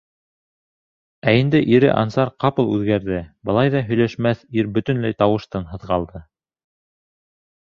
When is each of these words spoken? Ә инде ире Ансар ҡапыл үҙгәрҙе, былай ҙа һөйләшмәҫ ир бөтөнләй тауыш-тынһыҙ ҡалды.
Ә 1.31 1.33
инде 1.41 1.59
ире 1.73 1.91
Ансар 2.03 2.31
ҡапыл 2.45 2.71
үҙгәрҙе, 2.77 3.19
былай 3.51 3.71
ҙа 3.77 3.83
һөйләшмәҫ 3.91 4.43
ир 4.63 4.73
бөтөнләй 4.79 5.19
тауыш-тынһыҙ 5.21 5.87
ҡалды. 5.93 6.25